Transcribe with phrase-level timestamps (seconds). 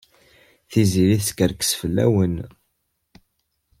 [0.69, 2.35] Tiziri teskerkes fell-awen.